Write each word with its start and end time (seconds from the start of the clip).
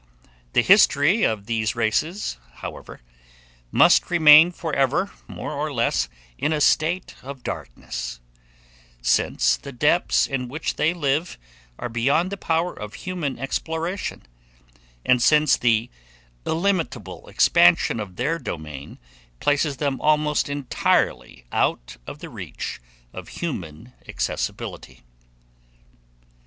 The 0.53 0.63
history 0.63 1.21
of 1.21 1.45
these 1.45 1.75
races, 1.75 2.37
however, 2.53 3.01
must 3.71 4.09
remain 4.09 4.51
for 4.51 4.73
ever, 4.75 5.11
more 5.27 5.51
or 5.51 5.71
less, 5.71 6.09
in 6.39 6.51
a 6.51 6.59
state 6.59 7.13
of 7.21 7.43
darkness, 7.43 8.19
since 9.03 9.57
the 9.57 9.71
depths 9.71 10.25
in 10.25 10.47
which 10.47 10.75
they 10.77 10.95
live, 10.95 11.37
are 11.77 11.87
beyond 11.87 12.31
the 12.31 12.35
power 12.37 12.73
of 12.73 12.95
human 13.05 13.37
exploration, 13.37 14.23
and 15.05 15.21
since 15.21 15.55
the 15.55 15.91
illimitable 16.47 17.27
expansion 17.27 17.99
of 17.99 18.15
their 18.15 18.39
domain 18.39 18.97
places 19.39 19.77
them 19.77 20.01
almost 20.01 20.49
entirely 20.49 21.45
out 21.51 21.97
of 22.07 22.17
the 22.17 22.29
reach 22.29 22.81
of 23.13 23.27
human 23.27 23.93
accessibility. 24.07 25.03